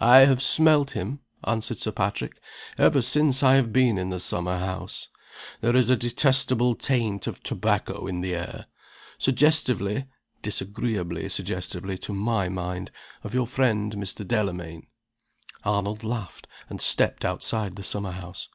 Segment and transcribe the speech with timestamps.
[0.00, 2.40] "I have smelt him," answered Sir Patrick,
[2.78, 5.08] "ever since I have been in the summer house.
[5.60, 8.68] There is a detestable taint of tobacco in the air
[9.18, 10.04] suggestive
[10.40, 12.90] (disagreeably suggestive to my mind)
[13.22, 14.26] of your friend, Mr.
[14.26, 14.86] Delamayn."
[15.62, 18.48] Arnold laughed, and stepped outside the summer house.